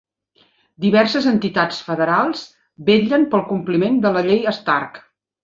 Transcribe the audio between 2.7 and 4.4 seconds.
vetllen pel compliment de la